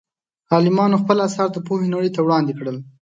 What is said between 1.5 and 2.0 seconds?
د پوهې